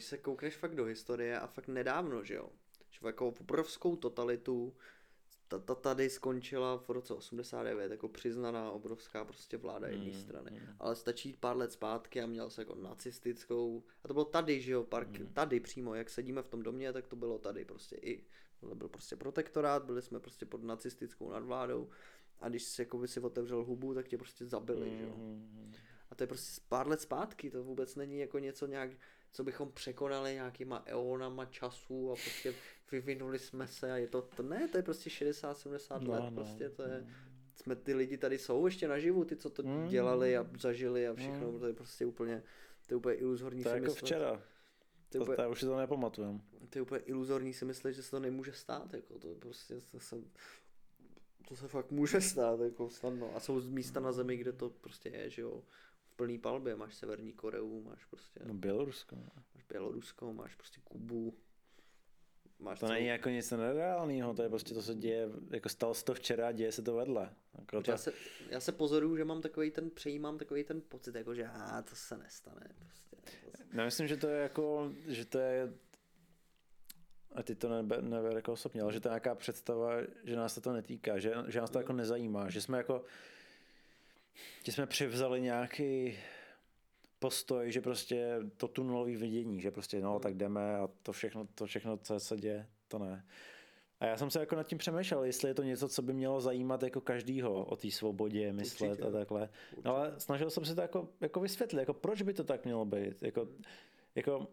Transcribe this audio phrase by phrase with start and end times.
[0.00, 2.48] Když se koukneš fakt do historie a fakt nedávno, že jo,
[2.90, 4.76] že jako obrovskou totalitu
[5.48, 10.50] ta, ta tady skončila v roce 89 jako přiznaná obrovská prostě vláda jedné mm, strany.
[10.50, 10.58] Mm.
[10.78, 14.72] Ale stačí pár let zpátky a měl se jako nacistickou, a to bylo tady, že
[14.72, 15.26] jo, park, mm.
[15.26, 18.24] tady přímo, jak sedíme v tom domě, tak to bylo tady prostě i,
[18.60, 21.88] to byl prostě protektorát, byli jsme prostě pod nacistickou nadvládou
[22.40, 24.96] a když jsi jako by si otevřel hubu, tak tě prostě zabili, mm.
[24.96, 25.14] že jo.
[25.16, 25.72] Mm,
[26.10, 28.90] a to je prostě pár let zpátky, to vůbec není jako něco nějak,
[29.32, 32.54] co bychom překonali nějakýma eonama času a prostě
[32.92, 36.30] vyvinuli jsme se a je to, to ne, to je prostě 60-70 no, let, no,
[36.30, 37.06] prostě to je,
[37.54, 39.88] jsme ty lidi tady jsou ještě naživu, ty co to mm.
[39.88, 41.60] dělali a zažili a všechno, mm.
[41.60, 42.42] to je prostě úplně,
[42.86, 44.02] to je úplně iluzorní To je jako myslet.
[44.02, 44.42] včera.
[45.08, 46.40] To, je úplně, to, to už si to nepamatujem.
[46.70, 50.00] To je úplně iluzorní si myslet, že se to nemůže stát, jako to prostě to
[50.00, 50.16] se,
[51.48, 53.36] to se fakt může stát, jako snadno.
[53.36, 55.62] A jsou místa na zemi, kde to prostě je, že jo
[56.20, 58.40] plný palbě, máš Severní Koreu, máš prostě...
[58.44, 59.16] No Bělorusko.
[59.16, 61.34] Máš Bělorusko, máš prostě Kubu,
[62.58, 62.96] Máš to celou...
[62.96, 66.48] není jako nic nereálného, to je prostě to se děje, jako stalo se to včera
[66.48, 67.30] a děje se to vedle.
[67.58, 67.90] Jako to...
[67.90, 68.12] já, se,
[68.50, 71.96] já se pozoruju, že mám takový ten, přejímám takový ten pocit, jako že á, to
[71.96, 72.66] se nestane.
[72.78, 73.16] Prostě.
[73.72, 75.72] No, myslím, že to je jako, že to je
[77.34, 79.92] a ty to nebe, neber jako osobně, ale že to je nějaká představa,
[80.24, 83.04] že nás to, to netýká, že, že nás to jako nezajímá, že jsme jako
[84.64, 86.18] že jsme převzali nějaký
[87.18, 91.66] postoj, že prostě to tunelový vidění, že prostě no, tak jdeme a to všechno, to
[91.66, 93.24] všechno, co se děje, to ne.
[94.00, 96.40] A já jsem se jako nad tím přemýšlel, jestli je to něco, co by mělo
[96.40, 99.08] zajímat jako každýho o té svobodě myslet Určitě.
[99.08, 99.48] a takhle.
[99.84, 102.84] No ale snažil jsem se to jako, jako vysvětlit, jako proč by to tak mělo
[102.84, 103.22] být.
[103.22, 103.48] Jako,
[104.14, 104.46] jako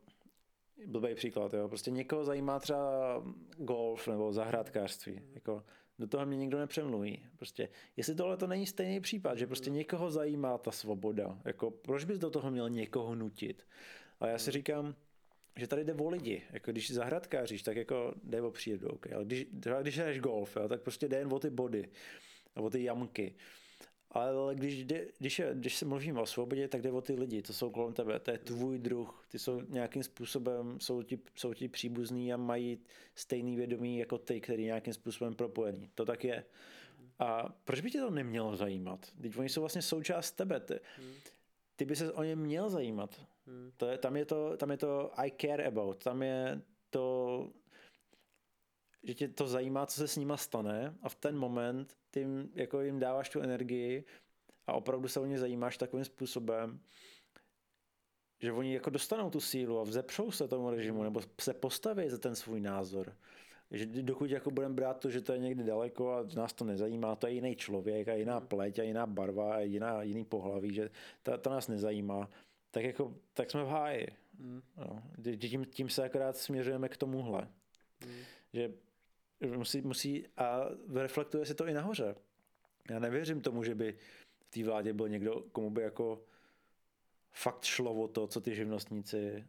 [0.86, 1.68] blbý příklad, jo.
[1.68, 3.24] Prostě někoho zajímá třeba
[3.58, 5.22] golf nebo zahrádkářství.
[5.34, 5.64] Jako,
[6.00, 7.26] do toho mě nikdo nepřemluví.
[7.36, 12.04] Prostě, jestli tohle to není stejný případ, že prostě někoho zajímá ta svoboda, jako proč
[12.04, 13.64] bys do toho měl někoho nutit?
[14.20, 14.96] A já si říkám,
[15.56, 16.42] že tady jde o lidi.
[16.52, 18.88] Jako když zahradkáříš, tak jako jde o přírodu.
[18.88, 19.14] Okay?
[19.14, 19.46] Ale když,
[19.82, 21.90] když hraješ golf, jo, tak prostě jde jen o ty body
[22.58, 23.36] o ty jamky.
[24.12, 27.42] Ale když, jde, když, je, když se mluvím o svobodě, tak jde o ty lidi,
[27.42, 31.54] to jsou kolem tebe, to je tvůj druh, ty jsou nějakým způsobem, jsou ti, jsou
[31.54, 32.80] ti příbuzní a mají
[33.16, 35.90] stejný vědomí jako ty, který nějakým způsobem propojený.
[35.96, 36.44] To tak je.
[37.20, 39.08] A proč by tě to nemělo zajímat?
[39.22, 40.60] Teď oni jsou vlastně součást tebe.
[40.60, 40.80] Ty,
[41.76, 43.22] ty by se o ně měl zajímat.
[43.78, 47.50] To je, tam, je to, tam je to I care about, tam je to
[49.04, 52.52] že tě to zajímá, co se s nima stane a v ten moment ty jim,
[52.56, 54.04] jako jim dáváš tu energii
[54.68, 56.80] a opravdu se o ně zajímáš takovým způsobem,
[58.42, 62.18] že oni jako dostanou tu sílu a vzepřou se tomu režimu nebo se postaví za
[62.18, 63.16] ten svůj názor.
[63.72, 67.16] Že dokud jako budeme brát to, že to je někde daleko a nás to nezajímá,
[67.16, 68.48] to je jiný člověk a jiná hmm.
[68.48, 70.90] pleť a jiná barva a jiná, jiný pohlaví, že
[71.24, 72.30] to, to nás nezajímá,
[72.72, 74.08] tak, jako, tak jsme v háji.
[74.40, 74.62] Mm.
[74.78, 75.04] No,
[75.38, 77.48] tím, tím se akorát směřujeme k tomuhle.
[78.06, 78.14] Mm.
[78.54, 78.72] Že
[79.42, 82.16] musí, musí a reflektuje se to i nahoře.
[82.90, 83.96] Já nevěřím tomu, že by
[84.40, 86.24] v té vládě byl někdo, komu by jako
[87.32, 89.46] fakt šlo o to, co ty živnostníci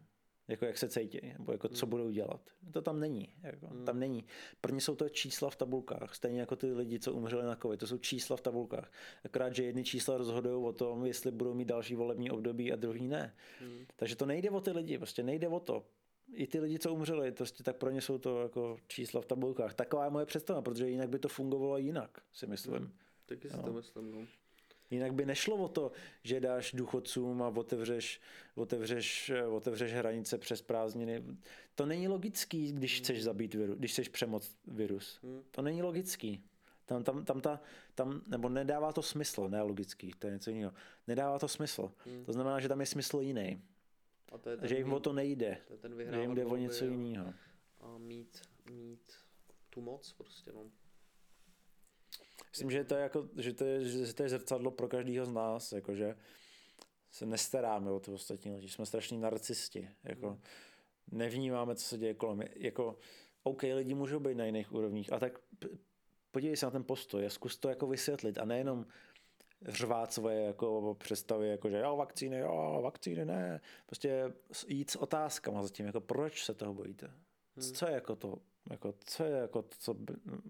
[0.49, 1.89] jako jak se cítí, nebo jako co hmm.
[1.89, 2.41] budou dělat.
[2.71, 3.35] To tam není.
[3.43, 3.85] Jako, hmm.
[3.85, 4.25] Tam není.
[4.61, 7.79] Pro ně jsou to čísla v tabulkách, stejně jako ty lidi, co umřeli na COVID.
[7.79, 8.91] To jsou čísla v tabulkách.
[9.25, 13.07] Akorát, že jedny čísla rozhodují o tom, jestli budou mít další volební období a druhý
[13.07, 13.35] ne.
[13.59, 13.85] Hmm.
[13.95, 15.85] Takže to nejde o ty lidi, prostě nejde o to
[16.33, 19.73] i ty lidi, co umřeli, prostě tak pro ně jsou to jako čísla v tabulkách.
[19.73, 22.75] Taková je moje představa, protože jinak by to fungovalo jinak, si myslím.
[22.75, 22.91] Hmm,
[23.25, 23.63] taky si no.
[23.63, 24.27] to myslím, no.
[24.91, 25.91] Jinak by nešlo o to,
[26.23, 28.21] že dáš důchodcům a otevřeš,
[28.55, 31.23] otevřeš, otevřeš hranice přes prázdniny.
[31.75, 33.03] To není logický, když hmm.
[33.03, 35.19] chceš zabít virus, když chceš přemoc virus.
[35.23, 35.41] Hmm.
[35.51, 36.43] To není logický.
[36.85, 37.61] Tam, tam, tam, ta,
[37.95, 40.73] tam, nebo nedává to smysl, ne logický, to je něco jiného.
[41.07, 41.91] Nedává to smysl.
[42.05, 42.25] Hmm.
[42.25, 43.61] To znamená, že tam je smysl jiný.
[44.31, 45.57] A to je ten že jim o to nejde.
[45.67, 47.33] To je ten že jim jde o něco jiného.
[47.79, 48.41] A mít,
[48.71, 49.13] mít
[49.69, 50.71] tu moc prostě, no.
[52.51, 55.31] Myslím, že to je, jako, že to je, že to je zrcadlo pro každého z
[55.31, 56.15] nás, jakože
[57.11, 60.41] se nestaráme o ty ostatní lidi, jsme strašní narcisti, jako hmm.
[61.11, 62.41] nevnímáme, co se děje kolem.
[62.55, 62.97] Jako,
[63.43, 65.39] OK, lidi můžou být na jiných úrovních, a tak
[66.31, 68.85] podívej se na ten postoj a zkus to jako vysvětlit a nejenom
[69.67, 73.61] řvát svoje jako představy, jako že jo, vakcíny, jo, vakcíny, ne.
[73.85, 74.33] Prostě
[74.67, 77.07] jít s otázkama zatím, jako proč se toho bojíte?
[77.55, 77.73] Hmm.
[77.73, 78.37] Co je jako to,
[78.69, 79.95] jako, co je jako to, co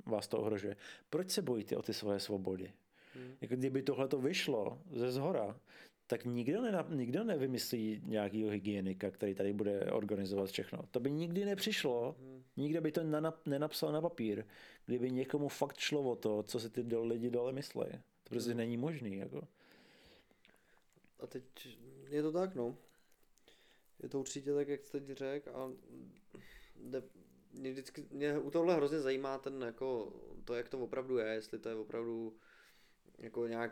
[0.06, 0.76] vás to ohrožuje?
[1.10, 2.74] Proč se bojíte o ty svoje svobody?
[3.14, 3.36] Hmm.
[3.42, 5.60] Jako kdyby tohle to vyšlo ze zhora,
[6.08, 10.80] tak nikdo, ne, nikdo nevymyslí nějakého hygienika, který tady bude organizovat všechno.
[10.92, 12.44] To by nikdy nepřišlo, hmm.
[12.58, 13.02] nikdo by to
[13.46, 14.46] nenapsal na papír,
[14.86, 17.86] kdyby někomu fakt šlo o to, co si ty lidi dole myslí.
[18.30, 19.18] To prostě není možný.
[19.18, 19.48] Jako.
[21.20, 21.44] A teď
[22.10, 22.78] je to tak, no.
[24.04, 25.72] Je to určitě tak, jak jste teď řekl a
[26.76, 27.04] jde,
[27.54, 30.14] mě, vždycky, mě u tohle hrozně zajímá ten jako
[30.46, 32.38] to, jak to opravdu je, jestli to je opravdu
[33.18, 33.72] jako nějak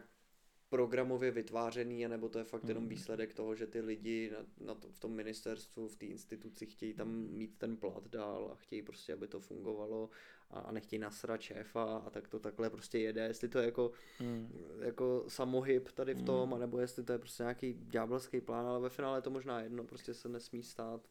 [0.69, 2.89] programově vytvářený, nebo to je fakt jenom hmm.
[2.89, 6.93] výsledek toho, že ty lidi na, na to, v tom ministerstvu, v té instituci chtějí
[6.93, 10.09] tam mít ten plat dál a chtějí prostě, aby to fungovalo
[10.49, 13.91] a, a nechtějí nasrat šéfa a tak to takhle prostě jede, jestli to je jako,
[14.19, 14.51] hmm.
[14.81, 16.53] jako samohyb tady v tom, hmm.
[16.53, 19.83] anebo jestli to je prostě nějaký ďábelský plán, ale ve finále je to možná jedno,
[19.83, 21.09] prostě se nesmí stát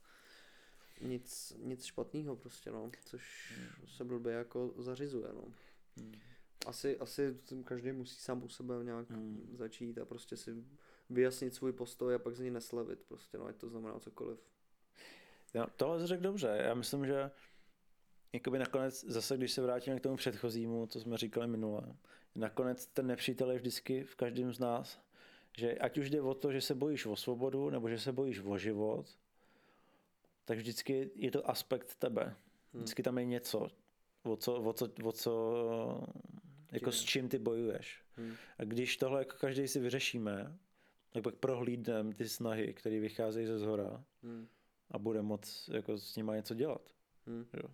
[1.01, 3.87] nic, nic špatného prostě, no, což hmm.
[3.87, 5.45] se blbě jako zařizuje, no.
[5.97, 6.15] Hmm
[6.67, 9.51] asi, asi každý musí sám u sebe nějak hmm.
[9.55, 10.65] začít a prostě si
[11.11, 14.39] vyjasnit svůj postoj a pak z něj neslevit prostě, no ať to znamená cokoliv.
[15.55, 17.31] No, tohle jsi řekl dobře, já myslím, že
[18.33, 21.83] jakoby nakonec, zase když se vrátíme k tomu předchozímu, co jsme říkali minule,
[22.35, 25.01] nakonec ten nepřítel je vždycky v každém z nás,
[25.59, 28.41] že ať už jde o to, že se bojíš o svobodu, nebo že se bojíš
[28.41, 29.07] o život,
[30.45, 32.25] tak vždycky je to aspekt tebe.
[32.25, 32.83] Hmm.
[32.83, 33.69] Vždycky tam je něco,
[34.23, 35.33] o co, o co, o co
[36.77, 38.03] jako s čím ty bojuješ.
[38.17, 38.35] Hmm.
[38.59, 40.57] A když tohle jako každý si vyřešíme,
[41.13, 44.49] tak pak prohlídneme ty snahy, které vycházejí ze zhora hmm.
[44.91, 46.83] a bude moc jako s nimi něco dělat.
[47.27, 47.47] Hmm.
[47.63, 47.71] Jo.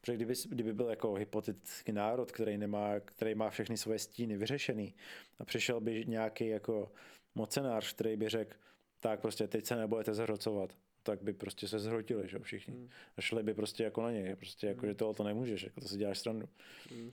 [0.00, 4.94] Protože kdyby, kdyby byl jako hypotetický národ, který, nemá, který má všechny svoje stíny vyřešený
[5.38, 6.92] a přišel by nějaký jako
[7.34, 8.56] mocenář, který by řekl,
[9.00, 12.74] tak prostě teď se nebudete zhrocovat, tak by prostě se zhrotili, že všichni.
[12.74, 12.88] Hmm.
[13.16, 14.90] A šli by prostě jako na něj, prostě jako, hmm.
[14.90, 16.48] že tohle to nemůžeš, jako to si děláš stranu.
[16.90, 17.10] Hmm.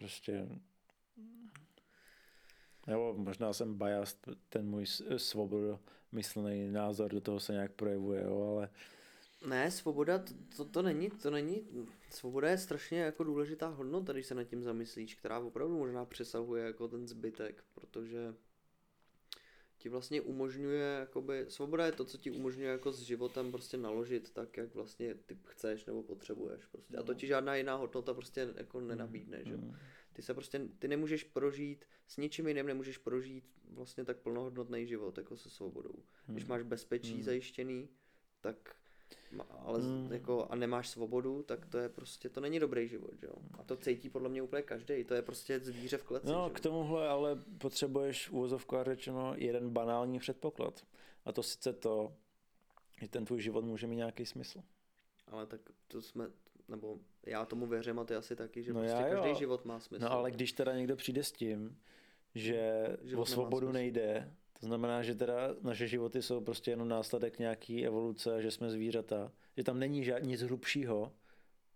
[0.00, 0.48] Prostě.
[2.86, 4.84] Nebo možná jsem biased, ten můj
[6.12, 8.68] myslný názor do toho se nějak projevuje, jo, ale
[9.46, 11.66] ne, svoboda, to, to, to není, to není,
[12.10, 16.64] svoboda je strašně jako důležitá hodnota, když se nad tím zamyslíš, která opravdu možná přesahuje
[16.64, 18.34] jako ten zbytek, protože
[19.80, 24.30] ti vlastně umožňuje, jakoby, svoboda je to, co ti umožňuje jako s životem prostě naložit
[24.30, 26.96] tak, jak vlastně ty chceš nebo potřebuješ prostě.
[26.96, 29.44] A to ti žádná jiná hodnota prostě jako nenabídne, mm.
[29.44, 29.56] že?
[29.56, 29.76] Mm.
[30.12, 35.18] Ty se prostě, ty nemůžeš prožít, s ničím jiným nemůžeš prožít vlastně tak plnohodnotný život
[35.18, 36.02] jako se svobodou.
[36.26, 37.88] Když máš bezpečí zajištěný,
[38.40, 38.76] tak
[39.58, 40.12] ale hmm.
[40.12, 43.32] jako, a nemáš svobodu, tak to je prostě, to není dobrý život, jo.
[43.58, 45.04] A to cítí podle mě úplně každý.
[45.04, 46.26] To je prostě zvíře v kleci.
[46.26, 46.54] No, že?
[46.54, 50.86] k tomuhle ale potřebuješ úvozovka řečeno jeden banální předpoklad.
[51.24, 52.12] A to sice to,
[53.00, 54.62] že ten tvůj život může mít nějaký smysl.
[55.26, 56.30] Ale tak to jsme,
[56.68, 59.34] nebo já tomu věřím a ty asi taky, že no prostě každý jo.
[59.34, 60.04] život má smysl.
[60.04, 61.78] No ale když teda někdo přijde s tím,
[62.34, 67.38] že život o svobodu nejde, to znamená, že teda naše životy jsou prostě jenom následek
[67.38, 71.12] nějaký evoluce, že jsme zvířata, že tam není žád, nic hrubšího,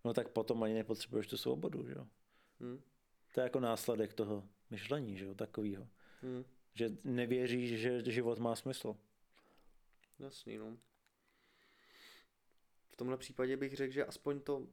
[0.05, 2.07] no tak potom ani nepotřebuješ tu svobodu, že jo.
[2.61, 2.83] Hmm.
[3.35, 5.89] To je jako následek toho myšlení, že jo, takovýho.
[6.23, 6.45] Hmm.
[6.75, 8.97] Že nevěříš, že život má smysl.
[10.19, 10.77] Jasný, no.
[12.91, 14.67] V tomhle případě bych řekl, že aspoň to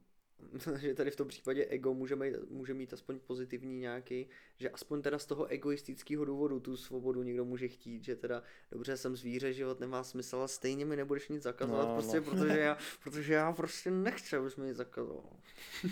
[0.78, 4.26] že tady v tom případě ego může mít, může mít aspoň pozitivní nějaký,
[4.58, 8.96] že aspoň teda z toho egoistického důvodu tu svobodu někdo může chtít, že teda dobře
[8.96, 12.22] jsem zvíře, život nemá smysl, ale stejně mi nebudeš nic zakazovat, no, prostě, no.
[12.22, 15.36] protože, já, protože já prostě nechci, abys mi nic zakazoval.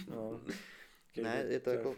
[0.09, 0.41] No.
[1.23, 1.97] ne, je to, to jako,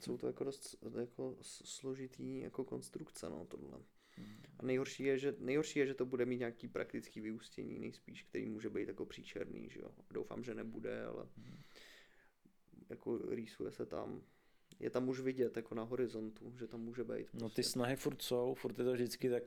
[0.00, 3.78] jsou to jako dost jako složitý jako konstrukce, no tohle.
[4.16, 4.42] Hmm.
[4.58, 8.48] A nejhorší je, že, nejhorší je, že to bude mít nějaký praktický vyústění nejspíš, který
[8.48, 9.90] může být jako příčerný, že jo.
[10.10, 11.26] Doufám, že nebude, ale...
[11.36, 11.62] Hmm
[12.92, 14.22] jako rýsuje se tam.
[14.80, 17.26] Je tam už vidět jako na horizontu, že tam může být.
[17.30, 17.38] Prostě.
[17.44, 17.62] No ty prostě.
[17.62, 19.40] snahy furt jsou, furt je to vždycky tak